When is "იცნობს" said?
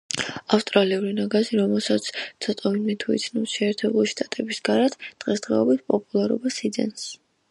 3.19-3.53